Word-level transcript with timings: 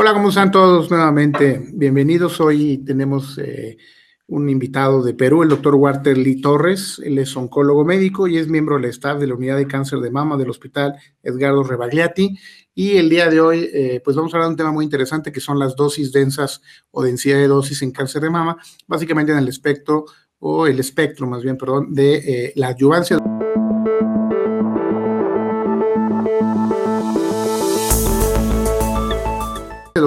Hola, 0.00 0.12
¿cómo 0.14 0.28
están 0.28 0.52
todos 0.52 0.92
nuevamente? 0.92 1.60
Bienvenidos. 1.72 2.40
Hoy 2.40 2.78
tenemos 2.86 3.36
eh, 3.36 3.78
un 4.28 4.48
invitado 4.48 5.02
de 5.02 5.12
Perú, 5.12 5.42
el 5.42 5.48
doctor 5.48 5.74
Walter 5.74 6.16
Lee 6.16 6.40
Torres. 6.40 7.02
Él 7.04 7.18
es 7.18 7.36
oncólogo 7.36 7.84
médico 7.84 8.28
y 8.28 8.38
es 8.38 8.46
miembro 8.46 8.76
del 8.76 8.84
staff 8.90 9.18
de 9.18 9.26
la 9.26 9.34
unidad 9.34 9.56
de 9.56 9.66
cáncer 9.66 9.98
de 9.98 10.12
mama 10.12 10.36
del 10.36 10.50
Hospital 10.50 10.94
Edgardo 11.20 11.64
Rebagliati. 11.64 12.38
Y 12.76 12.96
el 12.96 13.08
día 13.08 13.28
de 13.28 13.40
hoy, 13.40 13.68
eh, 13.74 14.00
pues 14.04 14.16
vamos 14.16 14.32
a 14.32 14.36
hablar 14.36 14.50
de 14.50 14.52
un 14.52 14.56
tema 14.58 14.70
muy 14.70 14.84
interesante 14.84 15.32
que 15.32 15.40
son 15.40 15.58
las 15.58 15.74
dosis 15.74 16.12
densas 16.12 16.62
o 16.92 17.02
densidad 17.02 17.38
de 17.38 17.48
dosis 17.48 17.82
en 17.82 17.90
cáncer 17.90 18.22
de 18.22 18.30
mama, 18.30 18.56
básicamente 18.86 19.32
en 19.32 19.38
el 19.38 19.48
espectro 19.48 20.04
o 20.38 20.68
el 20.68 20.78
espectro, 20.78 21.26
más 21.26 21.42
bien, 21.42 21.56
perdón, 21.56 21.92
de 21.92 22.14
eh, 22.18 22.52
la 22.54 22.68
adyuvancia. 22.68 23.18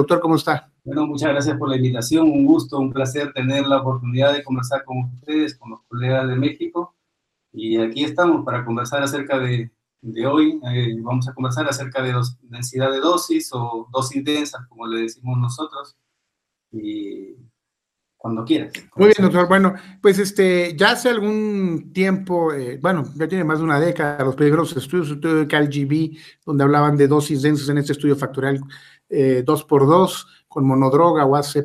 Doctor, 0.02 0.18
¿cómo 0.18 0.34
está? 0.34 0.68
Bueno, 0.82 1.06
muchas 1.06 1.30
gracias 1.30 1.56
por 1.56 1.68
la 1.68 1.76
invitación, 1.76 2.28
un 2.28 2.44
gusto, 2.44 2.76
un 2.76 2.92
placer 2.92 3.32
tener 3.32 3.64
la 3.68 3.82
oportunidad 3.82 4.32
de 4.32 4.42
conversar 4.42 4.84
con 4.84 4.98
ustedes, 5.14 5.56
con 5.56 5.70
los 5.70 5.82
colegas 5.82 6.26
de 6.26 6.34
México. 6.34 6.96
Y 7.52 7.76
aquí 7.76 8.02
estamos 8.02 8.44
para 8.44 8.64
conversar 8.64 9.00
acerca 9.00 9.38
de, 9.38 9.70
de 10.00 10.26
hoy. 10.26 10.60
Eh, 10.72 10.96
vamos 10.98 11.28
a 11.28 11.34
conversar 11.34 11.68
acerca 11.68 12.02
de 12.02 12.20
densidad 12.42 12.90
de 12.90 12.98
dosis 12.98 13.50
o 13.52 13.88
dosis 13.92 14.24
densas, 14.24 14.66
como 14.66 14.88
le 14.88 15.02
decimos 15.02 15.38
nosotros. 15.38 15.96
Y 16.72 17.36
cuando 18.16 18.44
quieras. 18.44 18.72
Muy 18.96 19.06
bien, 19.06 19.18
doctor. 19.20 19.46
Bueno, 19.46 19.74
pues 20.00 20.18
este, 20.18 20.76
ya 20.76 20.92
hace 20.92 21.10
algún 21.10 21.92
tiempo, 21.92 22.52
eh, 22.52 22.80
bueno, 22.82 23.04
ya 23.14 23.28
tiene 23.28 23.44
más 23.44 23.58
de 23.58 23.64
una 23.64 23.78
década, 23.78 24.24
los 24.24 24.34
primeros 24.34 24.76
estudios, 24.76 25.10
estudio 25.10 25.36
de 25.36 25.46
CalGB, 25.46 26.18
donde 26.44 26.64
hablaban 26.64 26.96
de 26.96 27.06
dosis 27.06 27.40
densas 27.40 27.68
en 27.68 27.78
este 27.78 27.92
estudio 27.92 28.16
factorial 28.16 28.60
eh, 29.12 29.44
2x2 29.46 30.26
con 30.48 30.66
monodroga 30.66 31.24
o 31.24 31.36
AC 31.36 31.64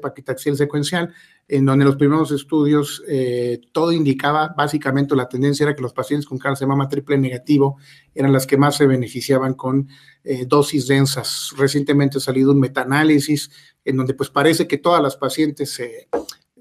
secuencial, 0.56 1.14
en 1.48 1.66
donde 1.66 1.86
los 1.86 1.96
primeros 1.96 2.32
estudios 2.32 3.02
eh, 3.08 3.62
todo 3.72 3.94
indicaba, 3.94 4.54
básicamente 4.56 5.16
la 5.16 5.30
tendencia 5.30 5.64
era 5.64 5.76
que 5.76 5.82
los 5.82 5.94
pacientes 5.94 6.28
con 6.28 6.38
cáncer 6.38 6.68
mama 6.68 6.90
triple 6.90 7.18
negativo 7.18 7.78
eran 8.14 8.34
las 8.34 8.46
que 8.46 8.58
más 8.58 8.76
se 8.76 8.86
beneficiaban 8.86 9.54
con 9.54 9.88
eh, 10.24 10.46
dosis 10.46 10.88
densas. 10.88 11.54
Recientemente 11.58 12.18
ha 12.18 12.22
salido 12.22 12.52
un 12.52 12.60
metaanálisis 12.60 13.50
en 13.86 13.96
donde 13.96 14.14
pues 14.14 14.30
parece 14.30 14.68
que 14.68 14.78
todas 14.78 15.02
las 15.02 15.16
pacientes 15.16 15.70
se, 15.72 16.10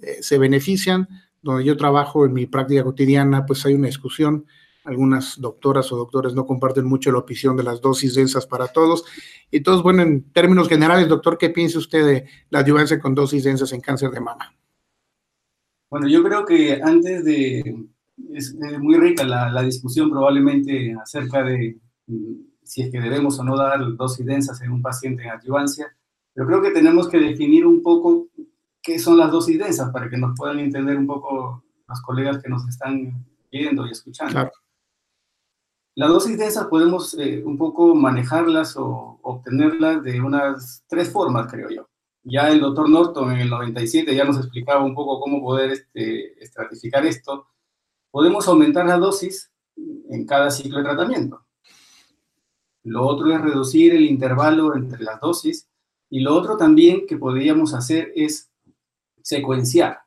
eh, 0.00 0.18
se 0.20 0.38
benefician. 0.38 1.08
Donde 1.42 1.64
yo 1.64 1.76
trabajo 1.76 2.24
en 2.24 2.32
mi 2.32 2.46
práctica 2.46 2.84
cotidiana, 2.84 3.44
pues 3.44 3.64
hay 3.66 3.74
una 3.74 3.86
discusión 3.86 4.46
algunas 4.86 5.40
doctoras 5.40 5.90
o 5.92 5.96
doctores 5.96 6.34
no 6.34 6.46
comparten 6.46 6.84
mucho 6.84 7.10
la 7.12 7.18
opinión 7.18 7.56
de 7.56 7.64
las 7.64 7.80
dosis 7.80 8.14
densas 8.14 8.46
para 8.46 8.68
todos. 8.68 9.04
Y 9.50 9.60
todos, 9.60 9.82
bueno, 9.82 10.02
en 10.02 10.30
términos 10.32 10.68
generales, 10.68 11.08
doctor, 11.08 11.36
¿qué 11.38 11.50
piensa 11.50 11.78
usted 11.78 12.06
de 12.06 12.28
la 12.50 12.60
adyuvancia 12.60 12.98
con 13.00 13.14
dosis 13.14 13.44
densas 13.44 13.72
en 13.72 13.80
cáncer 13.80 14.10
de 14.10 14.20
mama? 14.20 14.54
Bueno, 15.90 16.08
yo 16.08 16.22
creo 16.22 16.44
que 16.44 16.80
antes 16.82 17.24
de... 17.24 17.86
Es 18.32 18.54
muy 18.80 18.96
rica 18.96 19.24
la, 19.24 19.50
la 19.50 19.62
discusión 19.62 20.10
probablemente 20.10 20.94
acerca 20.94 21.42
de 21.42 21.78
mm, 22.06 22.32
si 22.62 22.82
es 22.82 22.90
que 22.90 23.00
debemos 23.00 23.38
o 23.38 23.44
no 23.44 23.56
dar 23.56 23.78
dosis 23.94 24.24
densas 24.24 24.60
en 24.62 24.72
un 24.72 24.80
paciente 24.80 25.22
en 25.22 25.30
adyuvancia, 25.30 25.94
pero 26.32 26.46
creo 26.46 26.62
que 26.62 26.70
tenemos 26.70 27.08
que 27.08 27.18
definir 27.18 27.66
un 27.66 27.82
poco 27.82 28.28
qué 28.82 28.98
son 28.98 29.18
las 29.18 29.30
dosis 29.30 29.58
densas 29.58 29.90
para 29.92 30.08
que 30.08 30.16
nos 30.16 30.36
puedan 30.36 30.58
entender 30.58 30.96
un 30.96 31.06
poco 31.06 31.62
los 31.88 32.00
colegas 32.02 32.42
que 32.42 32.48
nos 32.48 32.66
están 32.68 33.24
viendo 33.50 33.86
y 33.86 33.90
escuchando. 33.90 34.32
Claro. 34.32 34.52
La 35.96 36.08
dosis 36.08 36.36
densa 36.36 36.68
podemos 36.68 37.14
eh, 37.14 37.42
un 37.42 37.56
poco 37.56 37.94
manejarlas 37.94 38.76
o 38.76 39.18
obtenerlas 39.22 40.02
de 40.02 40.20
unas 40.20 40.84
tres 40.86 41.10
formas, 41.10 41.50
creo 41.50 41.70
yo. 41.70 41.88
Ya 42.22 42.50
el 42.50 42.60
doctor 42.60 42.86
Norton 42.86 43.32
en 43.32 43.40
el 43.40 43.48
97 43.48 44.14
ya 44.14 44.24
nos 44.24 44.36
explicaba 44.36 44.84
un 44.84 44.94
poco 44.94 45.18
cómo 45.18 45.40
poder 45.40 45.70
este, 45.70 46.42
estratificar 46.44 47.06
esto. 47.06 47.46
Podemos 48.10 48.46
aumentar 48.46 48.84
la 48.84 48.98
dosis 48.98 49.50
en 50.10 50.26
cada 50.26 50.50
ciclo 50.50 50.78
de 50.78 50.84
tratamiento. 50.84 51.46
Lo 52.82 53.06
otro 53.06 53.32
es 53.32 53.40
reducir 53.40 53.94
el 53.94 54.04
intervalo 54.04 54.76
entre 54.76 55.02
las 55.02 55.18
dosis. 55.18 55.66
Y 56.10 56.20
lo 56.20 56.34
otro 56.34 56.58
también 56.58 57.06
que 57.06 57.16
podríamos 57.16 57.72
hacer 57.72 58.12
es 58.14 58.50
secuenciar. 59.22 60.00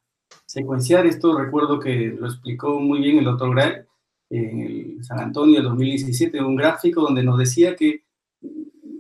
Secuenciar 0.46 1.08
esto, 1.08 1.36
recuerdo 1.36 1.80
que 1.80 2.16
lo 2.16 2.28
explicó 2.28 2.80
muy 2.80 3.00
bien 3.00 3.18
el 3.18 3.26
doctor 3.26 3.56
Gray, 3.56 3.86
en 4.30 5.04
San 5.04 5.20
Antonio 5.20 5.56
del 5.56 5.70
2017, 5.70 6.42
un 6.42 6.56
gráfico 6.56 7.02
donde 7.02 7.24
nos 7.24 7.38
decía 7.38 7.76
que 7.76 8.04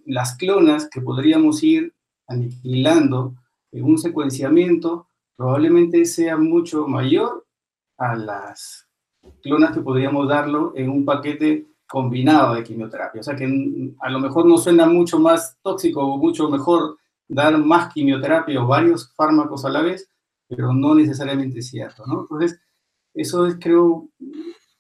las 0.06 0.35
clonas 0.38 0.90
que 0.90 1.01
podríamos 1.01 1.62
ir 1.63 1.94
aniquilando 2.28 3.35
en 3.72 3.84
un 3.84 3.97
secuenciamiento 3.97 5.07
probablemente 5.35 6.06
sea 6.06 6.35
mucho 6.38 6.88
mayor 6.88 7.45
a 7.97 8.16
las 8.16 8.88
clonas 9.44 9.73
que 9.73 9.81
podríamos 9.81 10.28
darlo 10.28 10.73
en 10.75 10.90
un 10.90 11.06
paquete 11.06 11.67
combinado 11.88 12.56
de 12.56 12.63
quimioterapia. 12.63 13.22
O 13.22 13.23
sea 13.23 13.35
que 13.35 13.46
a 14.00 14.09
lo 14.09 14.19
mejor 14.19 14.46
no 14.46 14.57
suena 14.57 14.85
mucho 14.85 15.19
más 15.19 15.57
tóxico 15.61 16.06
o 16.06 16.17
mucho 16.17 16.50
mejor 16.50 16.97
dar 17.28 17.57
más 17.57 17.94
quimioterapia 17.94 18.61
o 18.61 18.67
varios 18.67 19.13
fármacos 19.16 19.66
a 19.66 19.69
la 19.69 19.81
vez, 19.81 20.09
pero 20.47 20.73
no 20.73 20.96
necesariamente 20.96 21.59
es 21.59 21.67
cierto. 21.67 22.03
Entonces, 22.06 22.59
eso 23.13 23.46
es, 23.46 23.57
creo, 23.59 24.09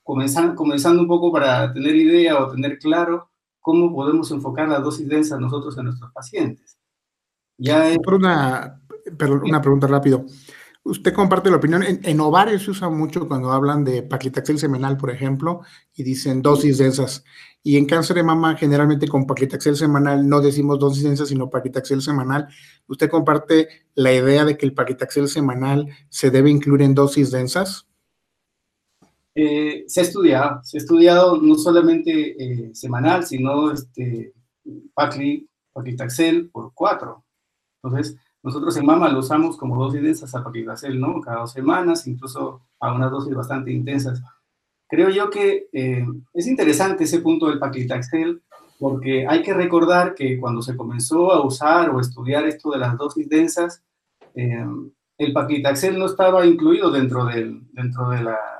comenzando, 0.09 0.55
comenzando 0.55 1.03
un 1.03 1.07
poco 1.07 1.31
para 1.31 1.71
tener 1.71 1.95
idea 1.95 2.39
o 2.39 2.49
tener 2.49 2.79
claro 2.79 3.29
cómo 3.59 3.93
podemos 3.93 4.31
enfocar 4.31 4.67
la 4.67 4.79
dosis 4.79 5.07
densa 5.07 5.39
nosotros 5.39 5.77
en 5.77 5.85
nuestros 5.85 6.11
pacientes. 6.11 6.79
Ya 7.59 7.95
Por 8.03 8.15
una, 8.15 8.81
una 9.43 9.61
pregunta 9.61 9.85
rápido. 9.85 10.25
Usted 10.81 11.13
comparte 11.13 11.51
la 11.51 11.57
opinión, 11.57 11.83
en, 11.83 11.99
en, 12.01 12.19
ovarios 12.21 12.63
se 12.63 12.71
usa 12.71 12.89
mucho 12.89 13.27
cuando 13.27 13.51
hablan 13.51 13.83
de 13.83 14.01
paclitaxel 14.01 14.57
semanal, 14.57 14.97
por 14.97 15.11
ejemplo, 15.11 15.61
y 15.93 16.01
dicen 16.01 16.41
dosis 16.41 16.79
densas. 16.79 17.23
Y 17.61 17.77
en 17.77 17.85
cáncer 17.85 18.15
de 18.15 18.23
mama, 18.23 18.55
generalmente 18.55 19.07
con 19.07 19.27
paclitaxel 19.27 19.75
semanal 19.75 20.27
no 20.27 20.41
decimos 20.41 20.79
dosis 20.79 21.03
densas, 21.03 21.29
sino 21.29 21.51
paclitaxel 21.51 22.01
semanal. 22.01 22.47
¿Usted 22.87 23.11
comparte 23.11 23.67
la 23.93 24.11
idea 24.11 24.43
de 24.43 24.57
que 24.57 24.65
el 24.65 24.73
paclitaxel 24.73 25.27
semanal 25.27 25.87
se 26.09 26.31
debe 26.31 26.49
incluir 26.49 26.81
en 26.81 26.95
dosis 26.95 27.29
densas? 27.29 27.88
Eh, 29.41 29.85
se 29.87 30.01
ha 30.01 30.03
estudiado, 30.03 30.61
se 30.65 30.75
ha 30.75 30.81
estudiado 30.81 31.37
no 31.37 31.55
solamente 31.55 32.11
eh, 32.37 32.75
semanal, 32.75 33.25
sino 33.25 33.71
este, 33.71 34.33
Pacli, 34.93 35.47
Paclitaxel 35.71 36.49
por 36.49 36.73
cuatro. 36.73 37.23
Entonces, 37.81 38.17
nosotros 38.43 38.75
en 38.75 38.85
mama 38.85 39.07
lo 39.07 39.19
usamos 39.19 39.55
como 39.55 39.81
dosis 39.81 40.01
densas 40.01 40.35
a 40.35 40.43
Paclitaxel, 40.43 40.99
¿no? 40.99 41.21
Cada 41.21 41.39
dos 41.39 41.53
semanas, 41.53 42.05
incluso 42.05 42.63
a 42.81 42.93
unas 42.93 43.11
dosis 43.11 43.33
bastante 43.33 43.71
intensas. 43.71 44.21
Creo 44.89 45.09
yo 45.09 45.29
que 45.29 45.69
eh, 45.71 46.05
es 46.33 46.45
interesante 46.45 47.05
ese 47.05 47.21
punto 47.21 47.47
del 47.47 47.59
Paclitaxel, 47.59 48.43
porque 48.77 49.25
hay 49.25 49.41
que 49.41 49.53
recordar 49.53 50.15
que 50.15 50.37
cuando 50.37 50.61
se 50.61 50.75
comenzó 50.75 51.31
a 51.31 51.45
usar 51.45 51.91
o 51.91 52.01
estudiar 52.01 52.45
esto 52.45 52.71
de 52.71 52.79
las 52.79 52.97
dosis 52.97 53.29
densas, 53.29 53.81
el 54.35 55.33
Paclitaxel 55.33 55.97
no 55.97 56.07
estaba 56.07 56.45
incluido 56.45 56.91
dentro, 56.91 57.25
del, 57.25 57.61
dentro 57.71 58.09
de 58.09 58.23
la 58.23 58.58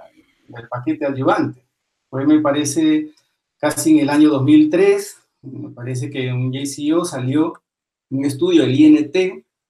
del 0.49 0.67
paquete 0.67 1.05
adyuvante. 1.05 1.65
Pues 2.09 2.27
me 2.27 2.39
parece 2.39 3.11
casi 3.57 3.91
en 3.91 3.99
el 3.99 4.09
año 4.09 4.29
2003, 4.29 5.17
me 5.43 5.69
parece 5.69 6.09
que 6.09 6.31
un 6.33 6.51
JCO 6.51 7.05
salió 7.05 7.53
un 8.09 8.25
estudio, 8.25 8.63
el 8.63 8.77
INT, 8.77 9.15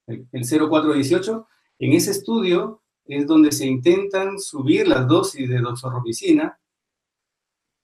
el, 0.08 0.28
0418. 0.32 1.48
En 1.80 1.94
ese 1.94 2.12
estudio 2.12 2.82
es 3.06 3.28
donde 3.28 3.52
se 3.52 3.68
intentan 3.68 4.40
subir 4.40 4.88
las 4.88 5.08
dosis 5.08 5.50
de 5.50 5.60
doxorubicina, 5.60 6.60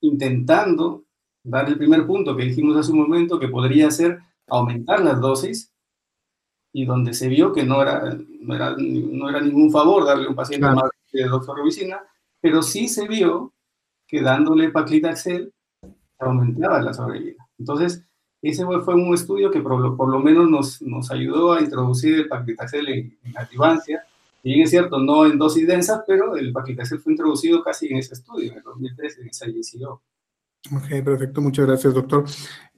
intentando 0.02 1.06
dar 1.44 1.68
el 1.68 1.78
primer 1.78 2.06
punto 2.06 2.36
que 2.36 2.46
dijimos 2.46 2.78
hace 2.78 2.92
un 2.92 3.00
momento, 3.00 3.40
que 3.40 3.48
podría 3.48 3.92
ser 3.92 4.20
aumentar 4.48 5.04
las 5.04 5.20
dosis, 5.20 5.72
y 6.72 6.86
donde 6.86 7.14
se 7.14 7.30
vio 7.30 7.54
que 7.54 7.64
no 7.64 7.82
era, 7.82 8.18
no 8.42 8.56
era, 8.56 8.76
no 8.78 9.30
era 9.30 9.40
ningún 9.40 9.72
favor 9.72 10.06
darle 10.06 10.26
a 10.26 10.30
un 10.30 10.36
paciente 10.36 10.68
más 10.68 10.90
de 11.12 11.24
doxorubicina, 11.24 12.02
pero 12.46 12.62
sí 12.62 12.88
se 12.88 13.08
vio 13.08 13.56
que 14.08 14.22
dándole 14.22 14.70
paclitaxel 14.70 15.52
aumentaba 16.20 16.80
la 16.80 16.94
sobrevida. 16.94 17.44
Entonces, 17.58 18.04
ese 18.40 18.64
fue 18.64 18.94
un 18.94 19.12
estudio 19.16 19.50
que 19.50 19.62
por 19.62 19.80
lo, 19.80 20.20
menos 20.20 20.48
nos, 20.48 20.80
nos, 20.84 21.10
ayudó 21.10 21.54
a 21.54 21.62
introducir 21.62 22.14
el 22.20 22.28
paclitaxel 22.28 22.88
en, 22.88 23.18
en 23.24 23.36
activancia. 23.36 24.06
Y 24.44 24.54
bien 24.54 24.62
es 24.66 24.70
cierto, 24.70 25.00
no 25.00 25.26
en 25.26 25.40
dosis 25.40 25.66
densas, 25.66 26.04
pero 26.06 26.36
el 26.36 26.54
paclitaxel 26.54 27.00
fue 27.00 27.14
introducido 27.14 27.64
casi 27.64 27.88
en 27.88 27.98
ese 27.98 28.14
estudio, 28.14 28.52
en 28.52 28.58
el 28.60 28.64
2013, 28.64 29.22
en 29.22 29.28
esa 29.30 29.48
ICO. 29.50 30.04
Ok, 30.72 31.04
perfecto, 31.04 31.42
muchas 31.42 31.66
gracias, 31.66 31.96
doctor. 31.96 32.26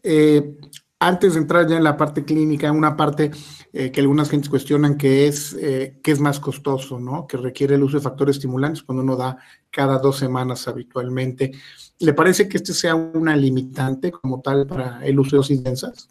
Eh, 0.01 0.55
antes 0.99 1.33
de 1.33 1.41
entrar 1.41 1.67
ya 1.67 1.77
en 1.77 1.83
la 1.83 1.97
parte 1.97 2.25
clínica, 2.25 2.71
una 2.71 2.97
parte 2.97 3.31
eh, 3.73 3.91
que 3.91 4.01
algunas 4.01 4.29
gentes 4.29 4.49
cuestionan 4.49 4.97
que 4.97 5.27
es, 5.27 5.53
eh, 5.53 5.99
que 6.01 6.11
es 6.11 6.19
más 6.19 6.39
costoso, 6.39 6.99
¿no? 6.99 7.27
Que 7.27 7.37
requiere 7.37 7.75
el 7.75 7.83
uso 7.83 7.97
de 7.97 8.03
factores 8.03 8.37
estimulantes 8.37 8.83
cuando 8.83 9.03
uno 9.03 9.15
da 9.15 9.37
cada 9.69 9.99
dos 9.99 10.17
semanas 10.17 10.67
habitualmente. 10.67 11.51
¿Le 11.99 12.13
parece 12.13 12.49
que 12.49 12.57
este 12.57 12.73
sea 12.73 12.95
una 12.95 13.35
limitante 13.35 14.11
como 14.11 14.41
tal 14.41 14.65
para 14.65 15.05
el 15.05 15.19
uso 15.19 15.31
de 15.31 15.37
dosis 15.37 15.63
densas? 15.63 16.09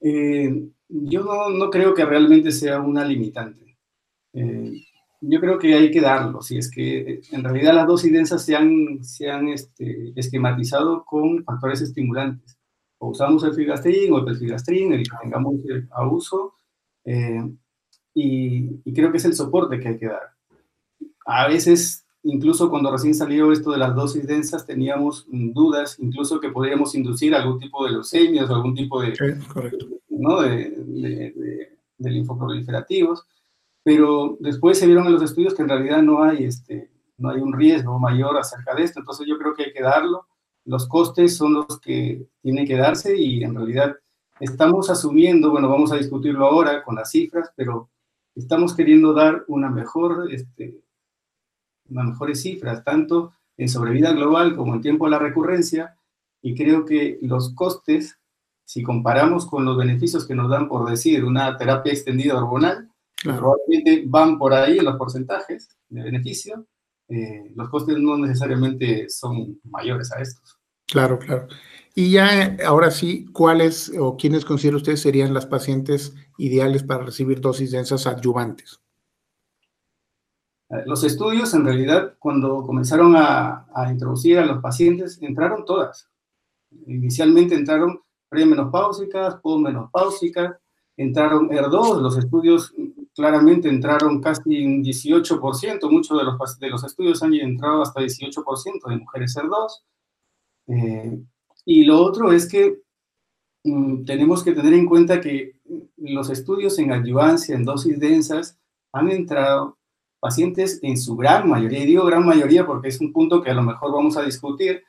Eh, 0.00 0.68
yo 0.88 1.24
no, 1.50 1.70
creo 1.70 1.94
que 1.94 2.04
realmente 2.04 2.50
sea 2.50 2.80
una 2.80 3.04
limitante. 3.04 3.76
Yo 5.20 5.40
creo 5.40 5.58
que 5.58 5.74
hay 5.74 5.90
que 5.90 6.00
darlo, 6.00 6.42
si 6.42 6.58
es 6.58 6.70
que 6.70 7.22
en 7.32 7.42
realidad 7.42 7.74
las 7.74 7.86
dosis 7.86 8.12
densas 8.12 8.44
se 8.44 8.54
han, 8.54 9.02
se 9.02 9.30
han 9.30 9.48
este, 9.48 10.12
esquematizado 10.14 11.04
con 11.04 11.42
factores 11.42 11.80
estimulantes. 11.80 12.55
O 12.98 13.08
usamos 13.10 13.44
el 13.44 13.54
filgastrin 13.54 14.12
o 14.12 14.18
el 14.18 14.24
perfilgastrin, 14.24 14.92
el 14.92 15.02
que 15.02 15.16
tengamos 15.22 15.54
a 15.90 16.06
uso, 16.06 16.54
eh, 17.04 17.42
y, 18.14 18.80
y, 18.84 18.92
creo 18.94 19.10
que 19.10 19.18
es 19.18 19.24
el 19.26 19.34
soporte 19.34 19.78
que 19.78 19.88
hay 19.88 19.98
que 19.98 20.06
dar. 20.06 20.34
A 21.26 21.46
veces, 21.48 22.06
incluso 22.22 22.70
cuando 22.70 22.90
recién 22.90 23.14
salió 23.14 23.52
esto 23.52 23.70
de 23.70 23.78
las 23.78 23.94
dosis 23.94 24.26
densas, 24.26 24.66
teníamos 24.66 25.26
dudas, 25.28 25.98
incluso 25.98 26.40
que 26.40 26.48
podríamos 26.48 26.94
inducir 26.94 27.34
algún 27.34 27.58
tipo 27.58 27.84
de 27.84 27.92
leucemias 27.92 28.48
o 28.48 28.54
algún 28.54 28.74
tipo 28.74 29.02
de, 29.02 29.12
correcto. 29.52 29.86
¿no? 30.08 30.40
de, 30.40 30.70
de, 30.70 31.78
de 31.98 32.10
linfoproliferativos 32.10 33.26
pero 33.86 34.36
después 34.40 34.80
se 34.80 34.86
vieron 34.86 35.06
en 35.06 35.12
los 35.12 35.22
estudios 35.22 35.54
que 35.54 35.62
en 35.62 35.68
realidad 35.68 36.02
no 36.02 36.20
hay, 36.20 36.42
este, 36.42 36.90
no 37.18 37.30
hay 37.30 37.40
un 37.40 37.52
riesgo 37.52 38.00
mayor 38.00 38.36
acerca 38.36 38.74
de 38.74 38.82
esto, 38.82 38.98
entonces 38.98 39.28
yo 39.28 39.38
creo 39.38 39.54
que 39.54 39.66
hay 39.66 39.72
que 39.72 39.80
darlo, 39.80 40.26
los 40.66 40.86
costes 40.88 41.36
son 41.36 41.54
los 41.54 41.80
que 41.80 42.26
tienen 42.42 42.66
que 42.66 42.76
darse 42.76 43.16
y 43.16 43.42
en 43.42 43.54
realidad 43.54 43.96
estamos 44.40 44.90
asumiendo, 44.90 45.50
bueno, 45.50 45.68
vamos 45.68 45.92
a 45.92 45.96
discutirlo 45.96 46.46
ahora 46.46 46.82
con 46.82 46.96
las 46.96 47.10
cifras, 47.10 47.50
pero 47.56 47.88
estamos 48.34 48.74
queriendo 48.74 49.14
dar 49.14 49.44
una 49.48 49.70
mejor, 49.70 50.30
este, 50.30 50.80
unas 51.88 52.06
mejores 52.06 52.42
cifras, 52.42 52.84
tanto 52.84 53.32
en 53.56 53.68
sobrevida 53.68 54.12
global 54.12 54.54
como 54.56 54.74
en 54.74 54.82
tiempo 54.82 55.06
de 55.06 55.12
la 55.12 55.18
recurrencia, 55.18 55.96
y 56.42 56.54
creo 56.54 56.84
que 56.84 57.18
los 57.22 57.54
costes, 57.54 58.18
si 58.64 58.82
comparamos 58.82 59.46
con 59.46 59.64
los 59.64 59.78
beneficios 59.78 60.26
que 60.26 60.34
nos 60.34 60.50
dan, 60.50 60.68
por 60.68 60.88
decir, 60.88 61.24
una 61.24 61.56
terapia 61.56 61.92
extendida 61.92 62.36
hormonal, 62.36 62.90
Probablemente 63.22 64.04
van 64.06 64.38
por 64.38 64.52
ahí 64.52 64.78
los 64.80 64.96
porcentajes 64.96 65.68
de 65.88 66.02
beneficio. 66.02 66.66
Eh, 67.08 67.52
los 67.54 67.68
costes 67.68 67.98
no 67.98 68.16
necesariamente 68.18 69.08
son 69.08 69.60
mayores 69.64 70.12
a 70.12 70.20
estos. 70.20 70.55
Claro, 70.86 71.18
claro. 71.18 71.48
Y 71.94 72.12
ya 72.12 72.56
ahora 72.66 72.90
sí, 72.90 73.26
¿cuáles 73.32 73.90
o 73.98 74.16
quiénes 74.16 74.44
considera 74.44 74.76
usted 74.76 74.96
serían 74.96 75.32
las 75.32 75.46
pacientes 75.46 76.14
ideales 76.36 76.82
para 76.82 77.04
recibir 77.04 77.40
dosis 77.40 77.70
densas 77.70 78.06
adyuvantes? 78.06 78.80
Eh, 80.68 80.82
los 80.84 81.04
estudios, 81.04 81.54
en 81.54 81.64
realidad, 81.64 82.14
cuando 82.18 82.62
comenzaron 82.64 83.14
a, 83.16 83.66
introducir 83.90 84.38
a 84.38 84.46
los 84.46 84.60
pacientes, 84.60 85.18
entraron 85.22 85.64
todas. 85.64 86.10
Inicialmente 86.86 87.54
entraron 87.54 88.00
premenopáusicas, 88.28 89.36
postmenopáusicas, 89.36 90.56
entraron 90.96 91.48
ER2, 91.48 92.00
los 92.00 92.18
estudios 92.18 92.74
claramente 93.14 93.68
entraron 93.68 94.20
casi 94.20 94.64
un 94.64 94.82
18%, 94.84 95.90
muchos 95.90 96.18
de 96.18 96.24
los, 96.24 96.58
de 96.58 96.68
los 96.68 96.84
estudios 96.84 97.22
han 97.22 97.32
entrado 97.34 97.82
hasta 97.82 98.00
18% 98.00 98.88
de 98.88 98.96
mujeres 98.96 99.36
ER2. 99.36 99.68
Eh, 100.68 101.18
y 101.64 101.84
lo 101.84 102.00
otro 102.00 102.32
es 102.32 102.48
que 102.48 102.78
mm, 103.64 104.04
tenemos 104.04 104.42
que 104.42 104.52
tener 104.52 104.74
en 104.74 104.86
cuenta 104.86 105.20
que 105.20 105.56
los 105.96 106.30
estudios 106.30 106.78
en 106.78 106.92
adyuvancia, 106.92 107.54
en 107.54 107.64
dosis 107.64 107.98
densas, 107.98 108.58
han 108.92 109.10
entrado 109.10 109.78
pacientes 110.20 110.80
en 110.82 110.96
su 110.96 111.16
gran 111.16 111.48
mayoría, 111.48 111.80
y 111.80 111.86
digo 111.86 112.04
gran 112.04 112.24
mayoría 112.24 112.66
porque 112.66 112.88
es 112.88 113.00
un 113.00 113.12
punto 113.12 113.42
que 113.42 113.50
a 113.50 113.54
lo 113.54 113.62
mejor 113.62 113.92
vamos 113.92 114.16
a 114.16 114.22
discutir, 114.22 114.82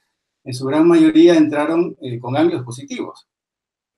en 0.44 0.54
su 0.54 0.66
gran 0.66 0.88
mayoría 0.88 1.36
entraron 1.36 1.98
eh, 2.02 2.20
con 2.20 2.38
ángulos 2.38 2.64
positivos. 2.64 3.28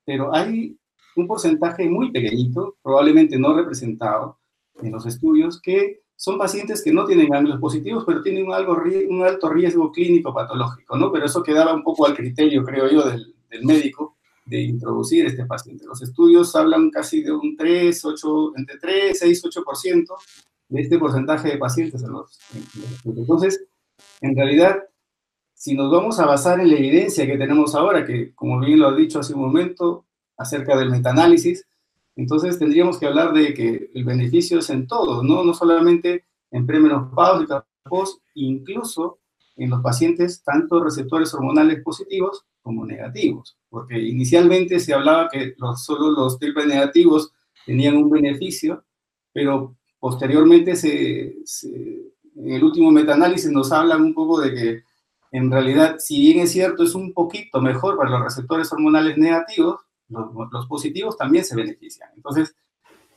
Pero 0.05 0.33
hay 0.33 0.77
un 1.15 1.27
porcentaje 1.27 1.87
muy 1.87 2.11
pequeñito, 2.11 2.77
probablemente 2.81 3.37
no 3.37 3.53
representado 3.53 4.39
en 4.81 4.91
los 4.91 5.05
estudios, 5.05 5.61
que 5.61 6.01
son 6.19 6.37
pacientes 6.37 6.83
que 6.83 6.91
no 6.91 7.05
tienen 7.05 7.33
ángulos 7.33 7.61
positivos, 7.61 8.03
pero 8.05 8.21
tienen 8.21 8.45
un, 8.45 8.53
algo, 8.53 8.77
un 9.07 9.23
alto 9.23 9.49
riesgo 9.49 9.89
clínico 9.89 10.33
patológico, 10.33 10.97
¿no? 10.97 11.13
Pero 11.13 11.25
eso 11.25 11.41
quedaba 11.41 11.73
un 11.73 11.81
poco 11.81 12.05
al 12.05 12.13
criterio, 12.13 12.61
creo 12.65 12.91
yo, 12.91 13.09
del, 13.09 13.33
del 13.49 13.63
médico 13.63 14.17
de 14.45 14.59
introducir 14.59 15.25
este 15.25 15.45
paciente. 15.45 15.85
Los 15.85 16.01
estudios 16.01 16.53
hablan 16.57 16.89
casi 16.89 17.21
de 17.21 17.31
un 17.31 17.55
3, 17.55 18.03
8, 18.03 18.51
entre 18.57 18.77
3, 18.79 19.17
6, 19.17 19.43
8% 19.45 20.05
de 20.67 20.81
este 20.81 20.99
porcentaje 20.99 21.47
de 21.47 21.57
pacientes 21.57 22.03
en 22.03 22.11
los, 22.11 22.37
Entonces, 23.05 23.65
en 24.19 24.35
realidad, 24.35 24.83
si 25.53 25.73
nos 25.73 25.89
vamos 25.89 26.19
a 26.19 26.25
basar 26.25 26.59
en 26.59 26.69
la 26.69 26.75
evidencia 26.75 27.25
que 27.25 27.37
tenemos 27.37 27.75
ahora, 27.75 28.05
que 28.05 28.33
como 28.35 28.59
bien 28.59 28.79
lo 28.79 28.89
ha 28.89 28.93
dicho 28.93 29.19
hace 29.19 29.33
un 29.33 29.41
momento, 29.41 30.05
acerca 30.35 30.75
del 30.75 30.89
metaanálisis. 30.89 31.65
Entonces 32.19 32.59
tendríamos 32.59 32.99
que 32.99 33.05
hablar 33.05 33.31
de 33.31 33.53
que 33.53 33.91
el 33.93 34.03
beneficio 34.03 34.59
es 34.59 34.69
en 34.69 34.87
todo, 34.87 35.23
no, 35.23 35.41
no 35.41 35.53
solamente 35.53 36.25
en 36.51 36.65
premenopáusicas, 36.67 37.63
post, 37.83 38.21
incluso 38.33 39.19
en 39.55 39.69
los 39.69 39.81
pacientes 39.81 40.43
tanto 40.43 40.83
receptores 40.83 41.33
hormonales 41.33 41.81
positivos 41.81 42.45
como 42.61 42.85
negativos, 42.85 43.57
porque 43.69 43.97
inicialmente 43.97 44.81
se 44.81 44.93
hablaba 44.93 45.29
que 45.29 45.53
los, 45.57 45.85
solo 45.85 46.11
los 46.11 46.37
triple 46.37 46.65
negativos 46.65 47.31
tenían 47.65 47.95
un 47.95 48.09
beneficio, 48.09 48.83
pero 49.31 49.77
posteriormente 49.97 50.75
se, 50.75 51.37
en 52.35 52.51
el 52.51 52.61
último 52.61 52.91
metaanálisis 52.91 53.49
nos 53.49 53.71
hablan 53.71 54.01
un 54.01 54.13
poco 54.13 54.41
de 54.41 54.53
que 54.53 54.83
en 55.31 55.49
realidad, 55.49 55.95
si 55.99 56.19
bien 56.19 56.39
es 56.39 56.51
cierto, 56.51 56.83
es 56.83 56.95
un 56.95 57.13
poquito 57.13 57.61
mejor 57.61 57.95
para 57.95 58.09
los 58.09 58.23
receptores 58.23 58.73
hormonales 58.73 59.17
negativos, 59.17 59.79
los, 60.09 60.67
positivos 60.67 61.17
también 61.17 61.45
se 61.45 61.55
benefician. 61.55 62.09
Entonces, 62.15 62.55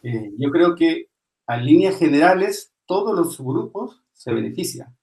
eh, 0.03 0.33
yo 0.39 0.51
creo 0.51 0.75
que 0.75 1.09
a 1.47 1.57
líneas 1.57 1.99
generales 1.99 2.73
todos 2.87 3.17
los 3.17 3.35
subgrupos 3.35 4.03
se 4.13 4.33
benefician. 4.33 4.95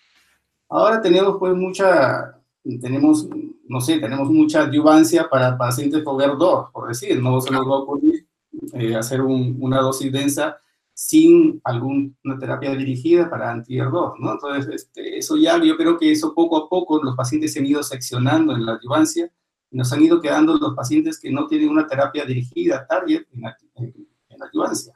Ahora 0.69 1.01
tenemos 1.01 1.37
pues 1.39 1.55
mucha, 1.55 2.39
tenemos, 2.63 3.27
no 3.67 3.81
sé, 3.81 3.99
tenemos 3.99 4.29
mucha 4.29 4.61
adyuvancia 4.61 5.27
para 5.29 5.57
pacientes 5.57 6.03
con 6.03 6.17
HER2, 6.17 6.71
por 6.71 6.87
decir, 6.87 7.21
no 7.21 7.41
se 7.41 7.51
nos 7.51 7.67
va 7.67 7.75
a 7.75 7.79
ocurrir 7.79 8.27
eh, 8.73 8.95
hacer 8.95 9.21
una 9.21 9.79
dosis 9.81 10.11
densa 10.11 10.57
sin 10.93 11.61
alguna 11.63 12.37
terapia 12.39 12.75
dirigida 12.75 13.29
para 13.29 13.51
anti-HER2, 13.51 14.19
¿no? 14.19 14.33
Entonces, 14.33 14.67
este, 14.73 15.17
eso 15.17 15.37
ya, 15.37 15.57
yo 15.63 15.77
creo 15.77 15.97
que 15.97 16.11
eso 16.11 16.35
poco 16.35 16.57
a 16.57 16.69
poco 16.69 17.01
los 17.01 17.15
pacientes 17.15 17.53
se 17.53 17.59
han 17.59 17.65
ido 17.65 17.81
seccionando 17.81 18.53
en 18.53 18.65
la 18.65 18.73
adyuvancia 18.73 19.31
nos 19.71 19.91
han 19.93 20.01
ido 20.01 20.21
quedando 20.21 20.57
los 20.57 20.75
pacientes 20.75 21.19
que 21.19 21.31
no 21.31 21.47
tienen 21.47 21.69
una 21.69 21.87
terapia 21.87 22.25
dirigida, 22.25 22.85
target, 22.87 23.23
en, 23.33 23.43
en, 23.75 24.43
adyuvancia. 24.43 24.93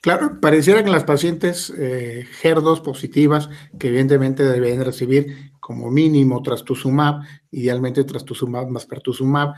Claro, 0.00 0.40
pareciera 0.40 0.82
que 0.82 0.90
las 0.90 1.04
pacientes 1.04 1.72
eh, 1.76 2.26
HER2 2.42 2.82
positivas, 2.82 3.48
que 3.78 3.88
evidentemente 3.88 4.44
deben 4.44 4.84
recibir 4.84 5.52
como 5.60 5.90
mínimo 5.90 6.42
trastuzumab, 6.42 7.22
idealmente 7.52 8.04
trastuzumab 8.04 8.68
más 8.68 8.86
pertuzumab, 8.86 9.54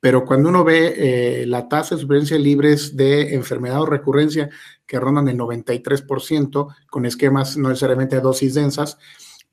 pero 0.00 0.24
cuando 0.24 0.48
uno 0.48 0.62
ve 0.62 0.94
eh, 1.42 1.46
la 1.46 1.68
tasa 1.68 1.96
de 1.96 2.00
supervivencia 2.00 2.38
libres 2.38 2.96
de 2.96 3.34
enfermedad 3.34 3.82
o 3.82 3.86
recurrencia 3.86 4.48
que 4.86 5.00
rondan 5.00 5.28
el 5.28 5.36
93% 5.36 6.74
con 6.88 7.04
esquemas 7.04 7.56
no 7.56 7.68
necesariamente 7.68 8.20
dosis 8.20 8.54
densas, 8.54 8.98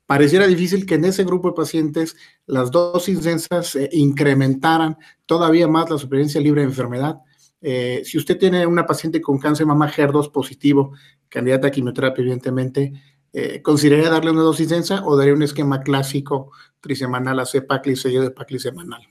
pareciera 0.06 0.46
difícil 0.46 0.86
que 0.86 0.94
en 0.94 1.04
ese 1.04 1.24
grupo 1.24 1.48
de 1.48 1.54
pacientes 1.54 2.16
las 2.46 2.70
dosis 2.70 3.22
densas 3.22 3.74
eh, 3.76 3.88
incrementaran 3.92 4.96
todavía 5.26 5.68
más 5.68 5.90
la 5.90 5.98
supervivencia 5.98 6.40
libre 6.40 6.62
de 6.62 6.68
enfermedad. 6.68 7.18
Eh, 7.60 8.02
si 8.04 8.16
usted 8.16 8.38
tiene 8.38 8.66
una 8.66 8.86
paciente 8.86 9.20
con 9.20 9.38
cáncer 9.38 9.66
de 9.66 9.72
mama 9.72 9.90
HER2 9.90 10.30
positivo, 10.30 10.92
candidata 11.28 11.68
a 11.68 11.70
quimioterapia, 11.70 12.22
evidentemente, 12.22 12.92
eh, 13.32 13.60
¿consideraría 13.60 14.10
darle 14.10 14.30
una 14.30 14.42
dosis 14.42 14.68
densa 14.68 15.04
o 15.04 15.16
daría 15.16 15.34
un 15.34 15.42
esquema 15.42 15.82
clásico 15.82 16.52
trisemanal 16.80 17.40
a 17.40 17.46
CEPACLI, 17.46 17.96
sello 17.96 18.22
de 18.22 18.30
PACLI 18.30 18.58
semanal? 18.60 19.02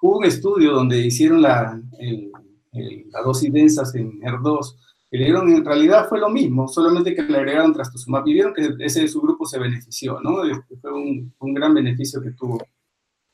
Hubo 0.00 0.18
un 0.18 0.24
estudio 0.24 0.72
donde 0.72 0.98
hicieron 0.98 1.42
la, 1.42 1.80
la 2.72 3.22
dosis 3.22 3.52
densas 3.52 3.94
en 3.94 4.20
HER2 4.20 4.76
le 5.18 5.24
dieron 5.26 5.50
en 5.50 5.64
realidad 5.64 6.08
fue 6.08 6.18
lo 6.18 6.30
mismo, 6.30 6.66
solamente 6.68 7.14
que 7.14 7.22
le 7.22 7.36
agregaron 7.36 7.74
trastuzumab 7.74 8.26
y 8.26 8.32
vieron 8.32 8.54
que 8.54 8.74
ese 8.80 9.06
su 9.08 9.20
grupo 9.20 9.44
se 9.44 9.58
benefició, 9.58 10.20
¿no? 10.20 10.38
Fue 10.80 10.92
un, 10.92 11.34
un, 11.38 11.54
gran 11.54 11.74
beneficio 11.74 12.22
que 12.22 12.30
tuvo. 12.30 12.58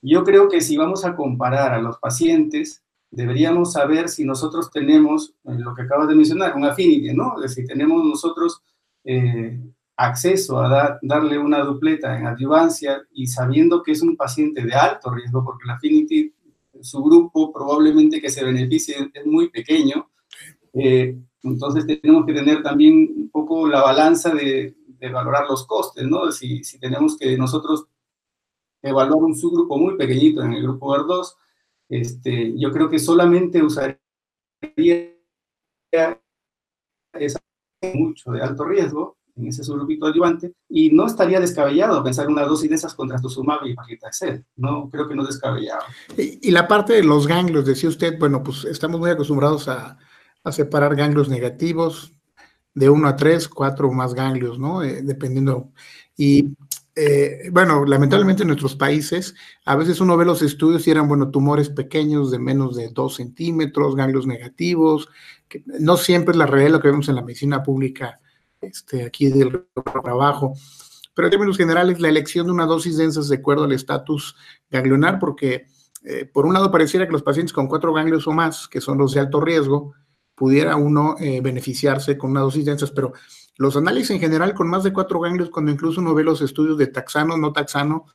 Yo 0.02 0.25
creo 0.25 0.49
que 0.49 0.61
si 0.61 0.76
vamos 0.76 1.04
a 1.04 1.14
comparar 1.14 1.73
a 1.73 1.80
los 1.80 1.99
pacientes, 1.99 2.82
deberíamos 3.11 3.73
saber 3.73 4.08
si 4.08 4.25
nosotros 4.25 4.70
tenemos, 4.73 5.35
eh, 5.44 5.54
lo 5.56 5.75
que 5.75 5.82
acabas 5.82 6.08
de 6.08 6.16
mencionar, 6.16 6.56
un 6.56 6.64
affinity, 6.64 7.14
¿no? 7.14 7.37
Si 7.47 7.64
tenemos 7.64 8.04
nosotros 8.04 8.61
eh, 9.04 9.61
acceso 9.97 10.61
a 10.61 10.99
darle 11.02 11.38
una 11.38 11.61
dupleta 11.61 12.18
en 12.18 12.26
adyuvancia 12.26 13.02
y 13.12 13.26
sabiendo 13.26 13.82
que 13.82 13.92
es 13.92 14.02
un 14.02 14.16
paciente 14.16 14.62
de 14.64 14.75
alto 14.75 15.11
riesgo, 15.11 15.44
porque 15.44 15.64
el 15.64 15.70
affinity, 15.70 16.35
su 16.80 17.02
grupo 17.02 17.52
probablemente 17.52 18.20
que 18.20 18.30
se 18.30 18.44
beneficie 18.44 19.11
es 19.12 19.26
muy 19.26 19.49
pequeño, 19.49 20.08
eh, 20.75 21.16
entonces 21.42 21.87
tenemos 21.87 22.26
que 22.26 22.33
tener 22.33 22.62
también 22.62 22.95
un 23.16 23.30
poco 23.30 23.66
la 23.66 23.83
balanza 23.83 24.35
de, 24.35 24.75
valorar 25.12 25.47
los 25.49 25.64
costes, 25.66 26.04
¿no? 26.07 26.33
Si, 26.33 26.64
si, 26.64 26.78
tenemos 26.80 27.16
que 27.16 27.38
nosotros 27.38 27.87
evaluar 28.83 29.23
un 29.23 29.37
subgrupo 29.37 29.78
muy 29.78 29.97
pequeñito 29.97 30.42
en 30.42 30.54
el 30.54 30.62
grupo 30.62 30.95
R2, 30.97 31.35
este, 31.88 32.59
yo 32.59 32.73
creo 32.73 32.88
que 32.90 32.99
solamente 32.99 33.62
usaría 33.62 33.99
esa 37.12 37.40
mucho 37.95 38.33
de 38.33 38.42
alto 38.42 38.64
riesgo 38.64 39.16
en 39.37 39.47
ese 39.47 39.62
subgrupito 39.62 40.07
adyuvante 40.07 40.52
y 40.68 40.90
no 40.90 41.07
estaría 41.07 41.38
descabellado 41.38 42.02
pensar 42.02 42.26
una 42.26 42.42
dosis 42.42 42.68
de 42.68 42.75
esas 42.75 42.95
contra 42.95 43.18
sumab 43.18 43.64
y 43.66 43.75
paclitaxel. 43.75 44.45
No, 44.57 44.90
creo 44.90 45.09
que 45.09 45.14
no 45.14 45.23
es 45.23 45.28
descabellado. 45.28 45.83
Y, 46.16 46.50
la 46.50 46.66
parte 46.66 46.95
de 46.95 47.04
los 47.04 47.26
ganglios, 47.26 47.64
decía 47.64 47.88
usted, 47.88 48.18
bueno, 48.18 48.42
pues 48.42 48.64
estamos 48.64 48.99
muy 48.99 49.11
acostumbrados 49.11 49.68
a, 49.68 49.97
a 50.45 50.52
separar 50.52 50.97
ganglios 50.97 51.28
negativos 51.28 52.12
de 52.75 52.90
1 52.90 53.09
a 53.09 53.16
3, 53.16 53.49
4 53.49 53.88
o 53.88 53.92
más 53.92 54.14
ganglios, 54.14 54.59
¿no? 54.59 54.83
Eh, 54.83 55.02
dependiendo. 55.02 55.73
Y 56.16 56.57
eh, 56.95 57.49
bueno, 57.52 57.85
lamentablemente 57.85 58.42
en 58.42 58.49
nuestros 58.49 58.75
países, 58.75 59.35
a 59.64 59.76
veces 59.76 60.00
uno 60.00 60.16
ve 60.16 60.25
los 60.25 60.42
estudios 60.42 60.87
y 60.87 60.90
eran, 60.90 61.09
bueno, 61.09 61.30
tumores 61.30 61.68
pequeños 61.71 62.30
de 62.30 62.38
menos 62.38 62.76
de 62.76 62.88
2 62.88 63.14
centímetros, 63.14 63.95
ganglios 63.95 64.26
negativos, 64.26 65.09
que 65.49 65.62
no 65.66 65.97
siempre 65.97 66.33
es 66.33 66.38
la 66.38 66.47
realidad 66.47 66.73
lo 66.73 66.80
que 66.80 66.88
vemos 66.88 67.09
en 67.09 67.14
la 67.14 67.23
medicina 67.23 67.62
pública, 67.62 68.21
este, 68.61 69.04
aquí 69.04 69.28
del 69.28 69.64
trabajo. 70.02 70.54
Pero 71.14 71.26
en 71.26 71.30
términos 71.30 71.57
generales, 71.57 72.00
la 72.00 72.09
elección 72.09 72.47
de 72.47 72.52
una 72.52 72.66
dosis 72.66 72.97
densa 72.97 73.21
es 73.21 73.28
de 73.28 73.37
acuerdo 73.37 73.64
al 73.64 73.73
estatus 73.73 74.37
ganglionar, 74.71 75.18
porque 75.18 75.66
eh, 76.04 76.25
por 76.25 76.47
un 76.47 76.54
lado 76.54 76.71
pareciera 76.71 77.07
que 77.07 77.12
los 77.12 77.23
pacientes 77.23 77.52
con 77.52 77.68
cuatro 77.68 77.92
ganglios 77.92 78.26
o 78.26 78.33
más, 78.33 78.68
que 78.68 78.80
son 78.80 78.99
los 78.99 79.14
de 79.14 79.21
alto 79.21 79.40
riesgo, 79.40 79.95
pudiera 80.38 80.76
uno 80.76 81.16
eh, 81.18 81.40
beneficiarse 81.40 82.16
con 82.16 82.30
una 82.30 82.40
dosis 82.40 82.64
densa, 82.64 82.87
pero 82.95 83.12
los 83.57 83.76
análisis 83.76 84.11
en 84.11 84.21
general 84.21 84.54
con 84.54 84.68
más 84.68 84.85
de 84.85 84.92
cuatro 84.92 85.21
ganglios, 85.21 85.50
cuando 85.50 85.73
incluso 85.73 86.00
uno 86.00 86.14
ve 86.14 86.23
los 86.23 86.40
estudios 86.40 86.78
de 86.78 86.87
taxano, 86.87 87.37
no 87.37 87.52
taxano, 87.52 88.07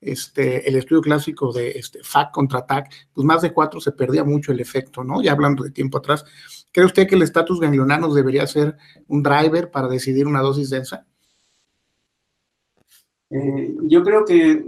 este, 0.00 0.68
el 0.68 0.76
estudio 0.76 1.00
clásico 1.00 1.52
de 1.52 1.70
este, 1.70 2.00
FAC 2.02 2.32
contra 2.32 2.66
TAC, 2.66 2.92
pues 3.12 3.24
más 3.24 3.42
de 3.42 3.52
cuatro 3.52 3.80
se 3.80 3.92
perdía 3.92 4.24
mucho 4.24 4.52
el 4.52 4.60
efecto, 4.60 5.04
¿no? 5.04 5.22
Ya 5.22 5.32
hablando 5.32 5.64
de 5.64 5.70
tiempo 5.70 5.98
atrás. 5.98 6.24
¿Cree 6.72 6.86
usted 6.86 7.06
que 7.06 7.14
el 7.14 7.22
estatus 7.22 7.60
ganglionano 7.60 8.12
debería 8.12 8.46
ser 8.46 8.76
un 9.08 9.22
driver 9.22 9.70
para 9.70 9.88
decidir 9.88 10.26
una 10.26 10.40
dosis 10.40 10.70
densa? 10.70 11.06
Eh, 13.30 13.74
yo 13.84 14.02
creo 14.02 14.24
que 14.24 14.66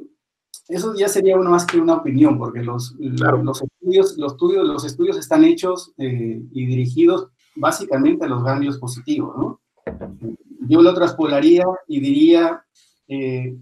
eso 0.69 0.95
ya 0.95 1.09
sería 1.09 1.37
uno 1.37 1.51
más 1.51 1.67
que 1.67 1.79
una 1.79 1.95
opinión, 1.95 2.39
porque 2.39 2.63
los, 2.63 2.95
los, 2.99 3.63
estudios, 3.85 4.17
los, 4.17 4.33
estudios, 4.33 4.67
los 4.67 4.85
estudios 4.85 5.19
están 5.19 5.45
hechos 5.45 5.93
eh, 5.99 6.43
y 6.53 6.67
dirigidos 6.67 7.29
básicamente 7.57 8.25
a 8.25 8.29
los 8.29 8.43
ganglios 8.43 8.79
positivos, 8.79 9.37
¿no? 9.37 9.61
Yo 10.67 10.81
lo 10.81 10.95
traspolaría 10.95 11.65
y 11.87 12.01
diría, 12.01 12.65
eh, 13.07 13.57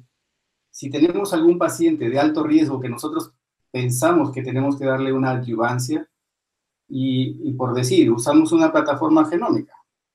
si 0.70 0.88
tenemos 0.88 1.32
algún 1.32 1.58
paciente 1.58 2.08
de 2.08 2.18
alto 2.18 2.44
riesgo 2.44 2.80
que 2.80 2.88
nosotros 2.88 3.32
pensamos 3.72 4.30
que 4.30 4.42
tenemos 4.42 4.78
que 4.78 4.84
darle 4.84 5.12
una 5.12 5.32
adyuvancia, 5.32 6.08
y, 6.94 7.52
por 7.54 7.72
decir, 7.72 8.10
usamos 8.10 8.52
una 8.52 8.70
plataforma 8.70 9.24
genómica, 9.24 9.72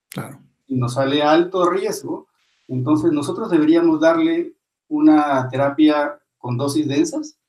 claro. 0.09 0.39
y 0.67 0.75
nos 0.75 0.93
sale 0.93 1.23
alto 1.23 1.67
riesgo, 1.67 2.27
entonces 2.67 3.11
nosotros 3.11 3.49
deberíamos 3.49 3.99
darle 3.99 4.53
una 4.87 5.49
terapia 5.49 6.19
con 6.37 6.55
dosis 6.55 6.87
densas. 6.87 7.39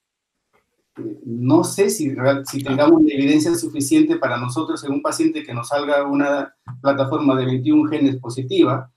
No 1.24 1.64
sé 1.64 1.90
si, 1.90 2.14
si 2.46 2.62
tengamos 2.62 3.02
la 3.02 3.14
evidencia 3.14 3.54
suficiente 3.54 4.16
para 4.16 4.38
nosotros 4.38 4.82
en 4.84 4.92
un 4.92 5.02
paciente 5.02 5.42
que 5.42 5.54
nos 5.54 5.68
salga 5.68 6.04
una 6.04 6.54
plataforma 6.80 7.36
de 7.36 7.46
21 7.46 7.88
genes 7.88 8.16
positiva, 8.16 8.92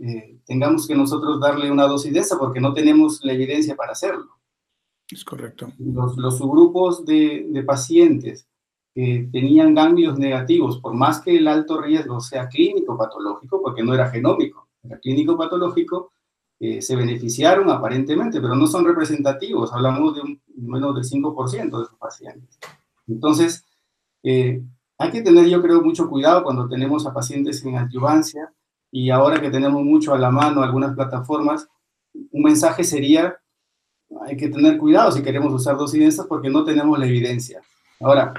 eh, 0.00 0.38
tengamos 0.44 0.86
que 0.86 0.94
nosotros 0.94 1.40
darle 1.40 1.70
una 1.70 1.84
dosis 1.84 2.12
de 2.12 2.20
esa 2.20 2.38
porque 2.38 2.60
no 2.60 2.72
tenemos 2.72 3.20
la 3.24 3.32
evidencia 3.32 3.74
para 3.74 3.92
hacerlo. 3.92 4.38
Es 5.10 5.24
correcto. 5.24 5.72
Los, 5.78 6.16
los 6.16 6.38
subgrupos 6.38 7.04
de, 7.04 7.46
de, 7.48 7.62
pacientes 7.62 8.46
que 8.94 9.28
tenían 9.32 9.74
ganglios 9.74 10.18
negativos, 10.18 10.78
por 10.80 10.94
más 10.94 11.20
que 11.20 11.36
el 11.36 11.48
alto 11.48 11.80
riesgo 11.80 12.20
sea 12.20 12.48
clínico 12.48 12.96
patológico, 12.96 13.62
porque 13.62 13.82
no 13.82 13.94
era 13.94 14.10
genómico, 14.10 14.68
era 14.82 14.98
clínico 14.98 15.36
patológico, 15.36 16.12
eh, 16.60 16.82
se 16.82 16.96
beneficiaron 16.96 17.70
aparentemente, 17.70 18.40
pero 18.40 18.56
no 18.56 18.66
son 18.66 18.84
representativos, 18.84 19.72
hablamos 19.72 20.14
de 20.14 20.22
un, 20.22 20.42
menos 20.56 20.94
del 20.94 21.04
5% 21.04 21.76
de 21.78 21.84
esos 21.84 21.98
pacientes. 21.98 22.58
Entonces, 23.06 23.64
eh, 24.24 24.62
hay 24.98 25.10
que 25.10 25.22
tener, 25.22 25.46
yo 25.46 25.62
creo, 25.62 25.80
mucho 25.82 26.08
cuidado 26.08 26.42
cuando 26.42 26.68
tenemos 26.68 27.06
a 27.06 27.14
pacientes 27.14 27.64
en 27.64 27.76
adyuvancia 27.76 28.52
y 28.90 29.10
ahora 29.10 29.40
que 29.40 29.50
tenemos 29.50 29.84
mucho 29.84 30.12
a 30.12 30.18
la 30.18 30.30
mano 30.30 30.62
algunas 30.62 30.94
plataformas, 30.94 31.68
un 32.12 32.42
mensaje 32.42 32.82
sería, 32.82 33.38
hay 34.26 34.36
que 34.36 34.48
tener 34.48 34.78
cuidado 34.78 35.12
si 35.12 35.22
queremos 35.22 35.52
usar 35.52 35.76
dos 35.76 35.92
densas 35.92 36.26
porque 36.26 36.50
no 36.50 36.64
tenemos 36.64 36.98
la 36.98 37.06
evidencia. 37.06 37.60
Ahora, 38.00 38.34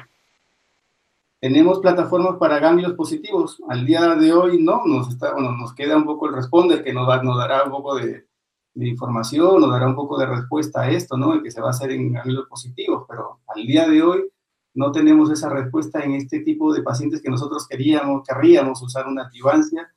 tenemos 1.39 1.79
plataformas 1.79 2.37
para 2.37 2.59
ganglios 2.59 2.93
positivos. 2.93 3.61
Al 3.69 3.85
día 3.85 4.15
de 4.15 4.33
hoy 4.33 4.61
no, 4.61 4.85
nos, 4.85 5.09
está, 5.09 5.33
bueno, 5.33 5.51
nos 5.53 5.73
queda 5.73 5.95
un 5.95 6.05
poco 6.05 6.27
el 6.27 6.35
responder 6.35 6.83
que 6.83 6.93
nos, 6.93 7.07
nos 7.23 7.37
dará 7.37 7.63
un 7.63 7.71
poco 7.71 7.95
de, 7.95 8.27
de, 8.73 8.87
información, 8.87 9.61
nos 9.61 9.71
dará 9.71 9.87
un 9.87 9.95
poco 9.95 10.19
de 10.19 10.25
respuesta 10.25 10.81
a 10.81 10.89
esto, 10.91 11.17
¿no? 11.17 11.33
El 11.33 11.41
que 11.41 11.51
se 11.51 11.61
va 11.61 11.67
a 11.67 11.71
hacer 11.71 11.91
en 11.91 12.11
ganglios 12.11 12.47
positivos, 12.47 13.05
pero 13.07 13.39
al 13.47 13.65
día 13.65 13.87
de 13.87 14.01
hoy 14.01 14.29
no 14.73 14.91
tenemos 14.91 15.31
esa 15.31 15.49
respuesta 15.49 16.01
en 16.01 16.13
este 16.13 16.41
tipo 16.41 16.73
de 16.73 16.83
pacientes 16.83 17.21
que 17.21 17.29
nosotros 17.29 17.67
queríamos, 17.67 18.23
querríamos 18.27 18.81
usar 18.81 19.07
una 19.07 19.23
activancia 19.23 19.89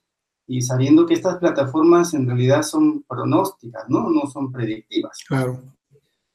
y 0.47 0.63
sabiendo 0.63 1.07
que 1.07 1.15
estas 1.15 1.39
plataformas 1.39 2.15
en 2.15 2.27
realidad 2.27 2.63
son 2.63 3.03
pronósticas, 3.03 3.85
¿no? 3.89 4.11
No 4.11 4.27
son 4.27 4.53
predictivas. 4.53 5.19
Claro. 5.27 5.61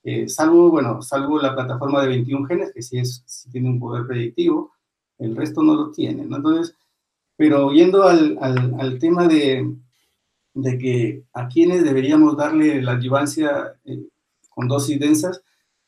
Eh, 0.04 0.30
salvo, 0.30 0.70
bueno, 0.70 1.02
salvo 1.02 1.40
la 1.40 1.54
plataforma 1.54 2.02
de 2.02 2.08
21 2.10 2.48
genes, 2.48 2.72
que 2.74 2.82
sí, 2.82 2.98
es, 2.98 3.24
sí 3.26 3.50
tiene 3.52 3.70
un 3.70 3.80
poder 3.80 4.08
predictivo, 4.08 4.72
el 5.20 5.36
resto 5.36 5.64
no 5.64 5.76
lo 5.76 5.92
tiene, 5.92 6.26
¿no? 6.26 6.38
Entonces, 6.38 6.76
pero 7.36 7.72
yendo 7.72 8.04
al, 8.04 8.38
al, 8.42 8.76
al 8.80 9.00
tema 9.00 9.28
de, 9.28 9.76
de, 10.54 10.78
que 10.78 11.24
a 11.34 11.48
quienes 11.48 11.84
deberíamos 11.84 12.36
darle 12.36 12.82
la 12.82 12.94
adjuvancia 12.94 13.76
eh, 13.86 14.04
con 14.50 14.68
dosis 14.68 15.00
densas, 15.00 15.44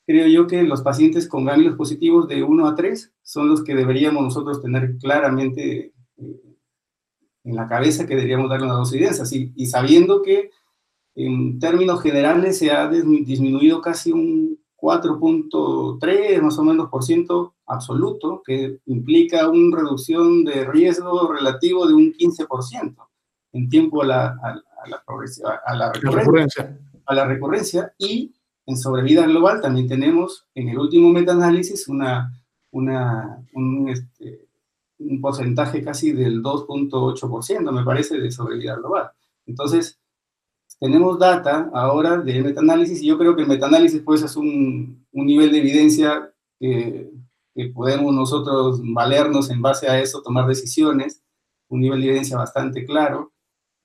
creo 0.05 0.27
yo 0.27 0.47
que 0.47 0.63
los 0.63 0.81
pacientes 0.81 1.27
con 1.27 1.45
ganglios 1.45 1.75
positivos 1.75 2.27
de 2.27 2.43
1 2.43 2.67
a 2.67 2.75
3 2.75 3.11
son 3.23 3.49
los 3.49 3.63
que 3.63 3.75
deberíamos 3.75 4.23
nosotros 4.23 4.61
tener 4.61 4.97
claramente 4.97 5.93
eh, 6.17 6.41
en 7.43 7.55
la 7.55 7.67
cabeza 7.67 8.05
que 8.05 8.15
deberíamos 8.15 8.49
darle 8.49 8.65
una 8.65 8.75
dosis 8.75 8.99
densa, 8.99 9.23
y 9.33 9.65
sabiendo 9.65 10.21
que 10.21 10.51
en 11.15 11.59
términos 11.59 12.01
generales 12.01 12.57
se 12.57 12.71
ha 12.71 12.87
disminuido 12.87 13.81
casi 13.81 14.11
un 14.11 14.58
4.3 14.81 16.41
más 16.41 16.57
o 16.57 16.63
menos 16.63 16.89
por 16.89 17.03
ciento 17.03 17.55
absoluto, 17.65 18.41
que 18.45 18.79
implica 18.85 19.49
una 19.49 19.77
reducción 19.77 20.43
de 20.43 20.65
riesgo 20.65 21.31
relativo 21.31 21.87
de 21.87 21.93
un 21.93 22.13
15% 22.13 22.95
en 23.53 23.69
tiempo 23.69 24.01
a 24.01 24.05
la, 24.05 24.25
a, 24.41 24.87
la, 24.87 25.03
a 25.65 25.75
la 25.75 25.91
recurrencia, 25.91 26.79
a 27.05 27.13
la 27.15 27.25
recurrencia 27.25 27.93
y 27.97 28.33
en 28.65 28.77
sobrevida 28.77 29.25
global 29.25 29.61
también 29.61 29.87
tenemos 29.87 30.45
en 30.53 30.69
el 30.69 30.77
último 30.77 31.09
metaanálisis 31.09 31.87
una, 31.87 32.31
una, 32.71 33.43
un, 33.53 33.89
este, 33.89 34.47
un 34.99 35.19
porcentaje 35.19 35.83
casi 35.83 36.11
del 36.11 36.43
2.8%, 36.43 37.71
me 37.71 37.83
parece, 37.83 38.19
de 38.19 38.31
sobrevida 38.31 38.75
global. 38.75 39.09
Entonces, 39.47 39.98
tenemos 40.79 41.19
data 41.19 41.69
ahora 41.73 42.17
de 42.17 42.41
metaanálisis 42.41 43.01
y 43.01 43.07
yo 43.07 43.17
creo 43.17 43.35
que 43.35 43.41
el 43.41 43.47
metaanálisis 43.47 44.01
pues 44.01 44.21
es 44.23 44.35
un, 44.35 45.05
un 45.11 45.25
nivel 45.25 45.51
de 45.51 45.59
evidencia 45.59 46.31
que, 46.59 47.11
que, 47.53 47.67
podemos 47.69 48.13
nosotros 48.13 48.81
valernos 48.83 49.49
en 49.49 49.61
base 49.61 49.89
a 49.89 49.99
eso, 49.99 50.21
tomar 50.21 50.47
decisiones, 50.47 51.21
un 51.67 51.81
nivel 51.81 52.01
de 52.01 52.07
evidencia 52.07 52.37
bastante 52.37 52.85
claro. 52.85 53.33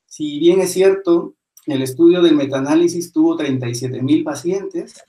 Si 0.07 0.39
bien 0.39 0.61
es 0.61 0.73
cierto, 0.73 1.35
el 1.67 1.83
estudio 1.83 2.23
del 2.23 2.37
metaanálisis 2.37 3.13
tuvo 3.13 3.37
37 3.37 4.03
mil 4.03 4.23
pacientes. 4.23 5.03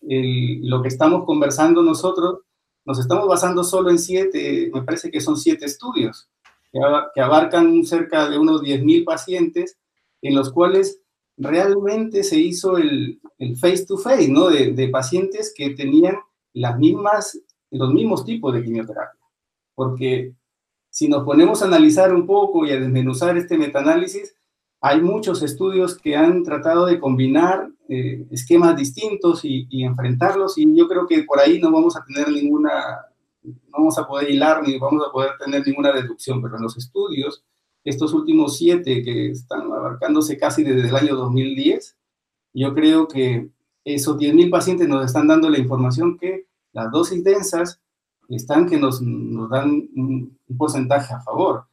lo 0.00 0.82
que 0.82 0.88
estamos 0.88 1.24
conversando 1.24 1.82
nosotros, 1.82 2.40
nos 2.84 2.98
estamos 2.98 3.28
basando 3.28 3.62
solo 3.62 3.90
en 3.90 3.98
siete, 3.98 4.70
me 4.72 4.82
parece 4.82 5.10
que 5.10 5.20
son 5.20 5.36
siete 5.36 5.66
estudios, 5.66 6.30
que, 6.72 7.20
abarcan 7.20 7.84
cerca 7.84 8.28
de 8.30 8.38
unos 8.38 8.62
10 8.62 8.82
mil 8.82 9.04
pacientes, 9.04 9.78
en 10.22 10.34
los 10.34 10.50
cuales 10.50 11.00
realmente 11.38 12.22
se 12.22 12.38
hizo 12.38 12.76
el, 12.76 13.20
face 13.60 13.86
to 13.86 13.96
face, 13.96 14.28
¿no? 14.28 14.48
De, 14.48 14.88
pacientes 14.88 15.52
que 15.56 15.70
tenían 15.70 16.16
las 16.52 16.78
mismas, 16.78 17.40
los 17.70 17.92
mismos 17.94 18.24
tipos 18.24 18.52
de 18.52 18.62
quimioterapia. 18.62 19.20
Porque 19.74 20.34
si 20.90 21.08
nos 21.08 21.24
ponemos 21.24 21.62
a 21.62 21.66
analizar 21.66 22.12
un 22.12 22.26
poco 22.26 22.66
y 22.66 22.72
a 22.72 22.80
desmenuzar 22.80 23.36
este 23.36 23.56
metaanálisis, 23.56 24.34
hay 24.80 25.00
muchos 25.00 25.42
estudios 25.42 25.96
que 25.98 26.16
han 26.16 26.42
tratado 26.42 26.86
de 26.86 27.00
combinar 27.00 27.68
eh, 27.88 28.26
esquemas 28.30 28.76
distintos 28.76 29.44
y, 29.44 29.66
enfrentarlos 29.84 30.56
y 30.58 30.76
yo 30.76 30.86
creo 30.86 31.06
que 31.06 31.22
por 31.24 31.40
ahí 31.40 31.60
no 31.60 31.72
vamos 31.72 31.96
a 31.96 32.04
tener 32.04 32.30
ninguna, 32.30 32.70
no 33.42 33.52
vamos 33.72 33.98
a 33.98 34.06
poder 34.06 34.30
hilar 34.30 34.62
ni 34.66 34.78
vamos 34.78 35.04
a 35.06 35.10
poder 35.10 35.32
tener 35.38 35.66
ninguna 35.66 35.92
deducción, 35.92 36.40
pero 36.42 36.56
en 36.56 36.62
los 36.62 36.76
estudios, 36.76 37.44
estos 37.88 38.12
últimos 38.12 38.56
siete 38.56 39.02
que 39.02 39.30
están 39.30 39.72
abarcándose 39.72 40.36
casi 40.36 40.62
desde 40.62 40.88
el 40.88 40.96
año 40.96 41.16
2010, 41.16 41.96
yo 42.54 42.74
creo 42.74 43.08
que 43.08 43.48
esos 43.84 44.18
10.000 44.18 44.50
pacientes 44.50 44.88
nos 44.88 45.04
están 45.04 45.28
dando 45.28 45.48
la 45.48 45.58
información 45.58 46.18
que 46.18 46.46
las 46.72 46.90
dosis 46.90 47.24
densas 47.24 47.80
están 48.28 48.68
que 48.68 48.78
nos, 48.78 49.00
nos 49.00 49.48
dan 49.48 49.88
un, 49.96 50.38
porcentaje 50.56 51.14
a 51.14 51.20
favor. 51.20 51.66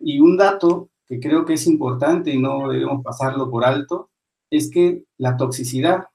Y 0.00 0.20
un 0.20 0.36
dato 0.36 0.90
que 1.06 1.20
creo 1.20 1.44
que 1.44 1.54
es 1.54 1.66
importante 1.66 2.30
y 2.30 2.38
no 2.38 2.68
debemos 2.68 3.02
pasarlo 3.02 3.50
por 3.50 3.64
alto, 3.64 4.10
es 4.50 4.70
que 4.70 5.04
la 5.16 5.36
toxicidad 5.36 6.06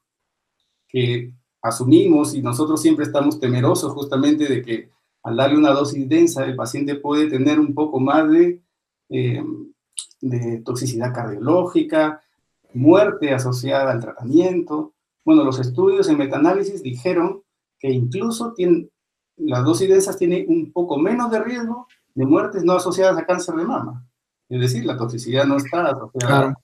que 0.88 1.32
asumimos 1.62 2.34
y 2.34 2.42
nosotros 2.42 2.80
siempre 2.80 3.04
estamos 3.04 3.40
temerosos 3.40 3.92
justamente 3.92 4.46
de 4.46 4.62
que 4.62 4.90
al 5.22 5.36
darle 5.36 5.58
una 5.58 5.70
dosis 5.70 6.08
densa 6.08 6.44
el 6.44 6.54
paciente 6.54 6.94
puede 6.94 7.28
tener 7.28 7.58
un 7.58 7.74
poco 7.74 7.98
más 7.98 8.30
de, 8.30 8.60
eh, 9.16 9.44
de 10.20 10.60
toxicidad 10.64 11.14
cardiológica, 11.14 12.20
muerte 12.72 13.32
asociada 13.32 13.92
al 13.92 14.00
tratamiento. 14.00 14.92
Bueno, 15.24 15.44
los 15.44 15.60
estudios 15.60 16.08
en 16.08 16.18
metaanálisis 16.18 16.82
dijeron 16.82 17.42
que 17.78 17.90
incluso 17.90 18.52
tienen, 18.54 18.90
las 19.36 19.64
dosis 19.64 19.88
densas 19.88 20.16
tienen 20.16 20.46
un 20.48 20.72
poco 20.72 20.98
menos 20.98 21.30
de 21.30 21.44
riesgo 21.44 21.86
de 22.14 22.26
muertes 22.26 22.64
no 22.64 22.72
asociadas 22.72 23.16
a 23.16 23.24
cáncer 23.24 23.54
de 23.54 23.64
mama. 23.64 24.04
Es 24.48 24.60
decir, 24.60 24.84
la 24.84 24.96
toxicidad 24.96 25.46
no 25.46 25.58
está 25.58 25.90
asociada 25.90 26.56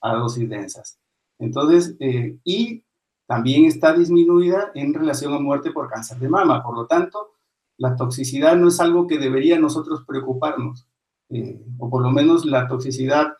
a 0.00 0.14
dosis 0.14 0.48
densas. 0.48 0.98
Entonces, 1.38 1.94
eh, 2.00 2.38
y 2.42 2.82
también 3.26 3.66
está 3.66 3.92
disminuida 3.92 4.70
en 4.74 4.94
relación 4.94 5.34
a 5.34 5.40
muerte 5.40 5.72
por 5.72 5.90
cáncer 5.90 6.18
de 6.18 6.30
mama. 6.30 6.62
Por 6.62 6.74
lo 6.74 6.86
tanto, 6.86 7.34
la 7.76 7.96
toxicidad 7.96 8.56
no 8.56 8.68
es 8.68 8.80
algo 8.80 9.06
que 9.06 9.18
debería 9.18 9.58
nosotros 9.58 10.04
preocuparnos, 10.06 10.87
eh, 11.30 11.60
o 11.78 11.90
por 11.90 12.02
lo 12.02 12.10
menos 12.10 12.44
la 12.44 12.66
toxicidad 12.66 13.34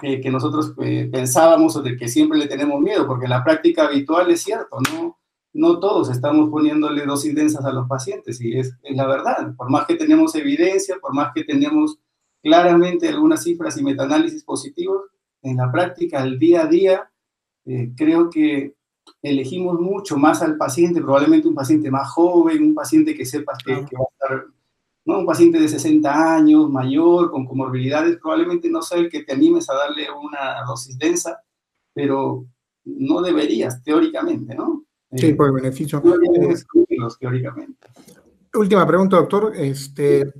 que 0.00 0.30
nosotros 0.30 0.74
eh, 0.82 1.08
pensábamos 1.10 1.76
o 1.76 1.82
de 1.82 1.96
que 1.96 2.08
siempre 2.08 2.38
le 2.38 2.46
tenemos 2.46 2.80
miedo, 2.80 3.06
porque 3.06 3.24
en 3.24 3.30
la 3.30 3.44
práctica 3.44 3.86
habitual 3.86 4.30
es 4.30 4.42
cierto, 4.42 4.76
no, 4.92 5.18
no 5.54 5.78
todos 5.78 6.10
estamos 6.10 6.50
poniéndole 6.50 7.06
dosis 7.06 7.34
densas 7.34 7.64
a 7.64 7.72
los 7.72 7.88
pacientes, 7.88 8.40
y 8.40 8.58
es, 8.58 8.76
es 8.82 8.96
la 8.96 9.06
verdad, 9.06 9.54
por 9.56 9.70
más 9.70 9.86
que 9.86 9.94
tenemos 9.94 10.34
evidencia, 10.34 10.96
por 11.00 11.14
más 11.14 11.32
que 11.34 11.44
tenemos 11.44 11.98
claramente 12.42 13.08
algunas 13.08 13.42
cifras 13.42 13.78
y 13.78 13.84
metaanálisis 13.84 14.44
positivos, 14.44 15.04
en 15.42 15.56
la 15.56 15.70
práctica, 15.70 16.22
al 16.22 16.38
día 16.38 16.62
a 16.62 16.66
día, 16.66 17.10
eh, 17.66 17.92
creo 17.96 18.30
que 18.30 18.74
elegimos 19.22 19.78
mucho 19.78 20.16
más 20.16 20.42
al 20.42 20.56
paciente, 20.56 21.00
probablemente 21.00 21.48
un 21.48 21.54
paciente 21.54 21.90
más 21.90 22.10
joven, 22.10 22.62
un 22.62 22.74
paciente 22.74 23.14
que 23.14 23.26
sepas 23.26 23.58
que, 23.64 23.74
va 23.74 23.80
a 23.80 23.82
estar, 23.82 24.46
¿no? 25.04 25.18
un 25.18 25.26
paciente 25.26 25.58
de 25.58 25.68
60 25.68 26.36
años, 26.36 26.70
mayor, 26.70 27.30
con 27.30 27.46
comorbilidades, 27.46 28.18
probablemente 28.18 28.70
no 28.70 28.82
sea 28.82 28.98
el 28.98 29.10
que 29.10 29.22
te 29.22 29.32
animes 29.32 29.68
a 29.70 29.74
darle 29.74 30.06
una 30.10 30.64
dosis 30.66 30.98
densa, 30.98 31.42
pero 31.92 32.46
no 32.84 33.22
deberías, 33.22 33.82
teóricamente, 33.82 34.54
¿no? 34.54 34.84
Sí, 35.16 35.32
por 35.34 35.48
el 35.48 35.52
beneficio. 35.54 36.02
teóricamente. 37.20 37.88
Última 38.54 38.86
pregunta, 38.86 39.16
doctor. 39.16 39.52
Este, 39.56 40.32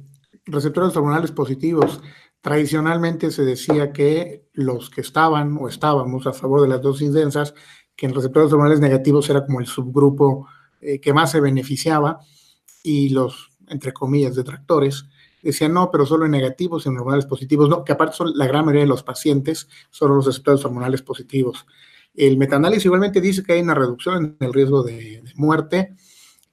receptores 0.47 0.97
hormonales 0.97 1.30
positivos. 1.30 2.00
Tradicionalmente 2.40 3.30
se 3.30 3.44
decía 3.44 3.92
que 3.92 4.49
los 4.52 4.90
que 4.90 5.00
estaban 5.00 5.56
o 5.59 5.68
estábamos 5.68 6.26
a 6.26 6.33
favor 6.33 6.62
de 6.62 6.68
las 6.68 6.83
dosis 6.83 7.12
densas, 7.12 7.54
que 7.97 8.06
en 8.06 8.14
receptores 8.14 8.52
hormonales 8.52 8.80
negativos 8.80 9.30
era 9.30 9.47
como 9.47 9.61
el 9.61 9.66
subgrupo 9.66 10.47
eh, 10.80 11.00
que 11.00 11.14
más 11.14 11.30
se 11.30 11.40
beneficiaba, 11.40 12.21
y 12.83 13.09
los, 13.09 13.50
entre 13.68 13.92
comillas, 13.92 14.35
detractores, 14.35 15.06
decían 15.42 15.75
no, 15.75 15.90
pero 15.90 16.06
solo 16.06 16.25
en 16.25 16.30
negativos, 16.30 16.87
en 16.87 16.97
hormonales 16.97 17.26
positivos, 17.26 17.68
no, 17.68 17.85
que 17.85 17.92
aparte 17.92 18.16
son 18.16 18.33
la 18.35 18.47
gran 18.47 18.64
mayoría 18.64 18.85
de 18.85 18.88
los 18.88 19.02
pacientes, 19.02 19.68
son 19.90 20.14
los 20.14 20.26
receptores 20.26 20.64
hormonales 20.64 21.02
positivos. 21.02 21.66
El 22.14 22.38
metaanálisis 22.38 22.87
igualmente 22.87 23.21
dice 23.21 23.42
que 23.42 23.54
hay 23.54 23.61
una 23.61 23.75
reducción 23.75 24.37
en 24.40 24.47
el 24.47 24.52
riesgo 24.52 24.83
de, 24.83 25.23
muerte, 25.35 25.94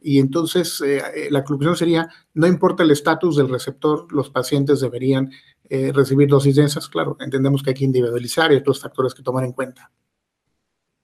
y 0.03 0.19
entonces 0.19 0.81
eh, 0.81 1.01
eh, 1.15 1.27
la 1.29 1.43
conclusión 1.43 1.77
sería, 1.77 2.09
no 2.33 2.47
importa 2.47 2.83
el 2.83 2.91
estatus 2.91 3.37
del 3.37 3.49
receptor, 3.49 4.11
los 4.11 4.31
pacientes 4.31 4.79
deberían 4.81 5.31
eh, 5.69 5.91
recibir 5.93 6.27
dosis 6.27 6.55
densas. 6.55 6.89
Claro, 6.89 7.15
entendemos 7.19 7.61
que 7.61 7.69
hay 7.69 7.75
que 7.75 7.85
individualizar 7.85 8.51
y 8.51 8.55
otros 8.55 8.81
factores 8.81 9.13
que 9.13 9.23
tomar 9.23 9.45
en 9.45 9.53
cuenta. 9.53 9.91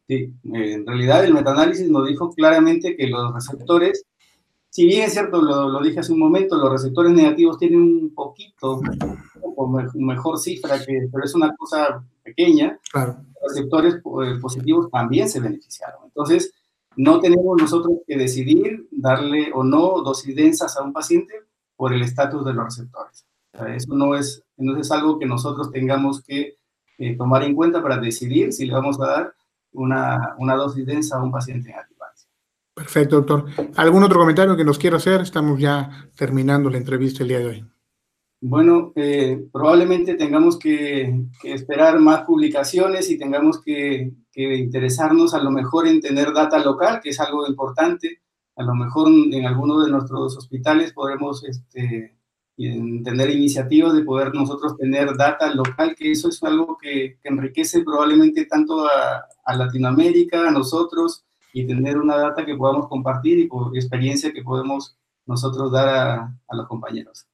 Sí, 0.08 0.34
en 0.43 0.86
realidad 0.86 1.24
el 1.26 1.34
metanálisis 1.34 1.89
nos 1.89 2.08
dijo 2.08 2.32
claramente 2.32 2.96
que 2.96 3.08
los 3.08 3.34
receptores, 3.34 4.06
si 4.78 4.86
bien 4.86 5.06
es 5.06 5.13
cierto, 5.13 5.42
lo, 5.42 5.82
dije 5.82 6.02
hace 6.02 6.13
un 6.13 6.20
momento, 6.20 6.56
los 6.56 6.72
receptores 6.72 7.12
negativos 7.12 7.58
tienen 7.58 7.82
un 7.82 8.13
poquito, 8.13 8.80
un 9.42 10.06
mejor 10.06 10.38
cifra, 10.38 10.78
que, 10.86 11.10
pero 11.12 11.24
es 11.26 11.34
una 11.34 11.52
cosa 11.56 12.06
pequeña. 12.22 12.78
Claro. 12.92 13.18
Los 13.42 13.56
receptores 13.56 13.96
positivos 14.40 14.92
también 14.92 15.28
se 15.30 15.40
beneficiaron. 15.40 16.02
Entonces, 16.06 16.54
no 16.96 17.20
tenemos 17.20 17.60
nosotros 17.60 18.02
que 18.06 18.18
decidir 18.18 18.88
darle 18.92 19.52
o 19.52 19.63
no 19.63 20.04
dosis 20.04 20.36
densas 20.36 20.78
a 20.78 20.84
un 20.84 20.94
paciente 20.94 21.34
por 21.76 21.92
el 21.92 22.04
estatus 22.04 22.46
de 22.46 22.54
los 22.54 22.66
receptores. 22.66 23.26
eso 23.76 23.96
no 23.96 24.13
es, 24.13 24.44
no 24.58 24.78
es 24.78 24.92
algo 24.92 25.18
que 25.18 25.26
nosotros 25.26 25.72
tengamos 25.72 26.22
que 26.22 26.58
eh, 27.00 27.18
tomar 27.18 27.42
en 27.42 27.56
cuenta 27.56 27.82
para 27.82 27.98
decidir 27.98 28.54
si 28.54 28.68
le 28.68 28.76
vamos 28.76 29.02
a 29.02 29.08
dar 29.08 29.34
una, 29.72 30.36
una 30.38 30.54
dosis 30.54 30.86
densa 30.86 31.18
a 31.18 31.24
un 31.24 31.32
paciente 31.32 31.72
en 31.72 31.78
adjuvancia. 31.78 31.97
Perfecto, 32.78 33.16
doctor. 33.16 33.46
¿Algún 33.76 34.04
otro 34.04 34.20
comentario 34.20 34.56
que 34.56 34.63
nos 34.63 34.78
quiera 34.78 34.98
hacer? 34.98 35.22
Estamos 35.22 35.60
ya 35.60 36.12
terminando 36.16 36.70
la 36.70 36.78
entrevista 36.78 37.24
el 37.24 37.30
día 37.30 37.40
de 37.40 37.46
hoy. 37.48 37.66
Bueno, 38.40 38.94
eh, 38.96 39.48
probablemente 39.52 40.13
tengamos 40.13 40.60
que, 40.60 41.26
esperar 41.44 42.00
más 42.00 42.22
publicaciones 42.22 43.10
y 43.10 43.18
tengamos 43.18 43.63
que, 43.63 44.12
interesarnos 44.32 45.34
a 45.34 45.42
lo 45.42 45.50
mejor 45.50 45.88
en 45.88 46.02
tener 46.02 46.32
data 46.34 46.60
local, 46.60 47.00
que 47.02 47.10
es 47.10 47.20
algo 47.20 47.48
importante. 47.48 48.22
A 48.56 48.62
lo 48.62 48.76
mejor 48.76 49.08
en 49.08 49.48
algunos 49.48 49.84
de 49.84 49.92
nuestros 49.92 50.38
hospitales 50.38 50.94
podremos 50.94 51.44
este, 51.46 52.16
tener 52.56 53.32
iniciativas 53.32 53.96
de 53.96 54.04
poder 54.04 54.36
nosotros 54.36 54.78
tener 54.78 55.18
data 55.18 55.52
local, 55.52 55.96
que 55.96 56.12
eso 56.12 56.30
es 56.30 56.44
algo 56.44 56.78
que, 56.80 57.18
enriquece 57.24 57.84
probablemente 57.84 58.46
tanto 58.46 58.86
a, 58.86 59.56
Latinoamérica, 59.56 60.48
a 60.48 60.52
nosotros, 60.52 61.24
y 61.54 61.66
tener 61.66 61.98
una 61.98 62.18
data 62.18 62.46
que 62.46 62.56
podamos 62.56 62.88
compartir 62.88 63.40
y 63.40 63.48
por 63.48 63.76
experiencia 63.76 64.32
que 64.34 64.44
podemos 64.44 64.98
nosotros 65.26 65.72
dar 65.72 65.90
a, 65.90 66.38
a 66.48 66.56
los 66.56 66.68
compañeros. 66.68 67.28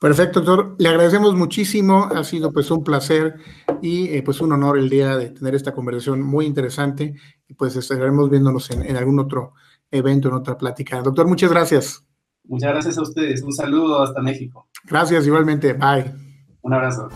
Perfecto, 0.00 0.40
doctor. 0.40 0.76
Le 0.78 0.88
agradecemos 0.88 1.34
muchísimo. 1.34 2.08
Ha 2.14 2.22
sido 2.22 2.52
pues 2.52 2.70
un 2.70 2.84
placer 2.84 3.36
y 3.80 4.08
eh, 4.08 4.22
pues 4.22 4.40
un 4.40 4.52
honor 4.52 4.78
el 4.78 4.90
día 4.90 5.16
de 5.16 5.30
tener 5.30 5.54
esta 5.54 5.72
conversación 5.72 6.20
muy 6.20 6.44
interesante. 6.44 7.14
Y 7.48 7.54
pues 7.54 7.74
estaremos 7.76 8.28
viéndonos 8.28 8.70
en, 8.70 8.82
en 8.82 8.96
algún 8.96 9.18
otro 9.18 9.54
evento, 9.90 10.28
en 10.28 10.34
otra 10.34 10.58
plática. 10.58 11.00
Doctor, 11.00 11.26
muchas 11.26 11.50
gracias. 11.50 12.04
Muchas 12.44 12.72
gracias 12.72 12.98
a 12.98 13.02
ustedes. 13.02 13.42
Un 13.42 13.52
saludo 13.52 14.02
hasta 14.02 14.20
México. 14.20 14.68
Gracias, 14.84 15.26
igualmente. 15.26 15.72
Bye. 15.72 16.12
Un 16.62 16.74
abrazo. 16.74 17.08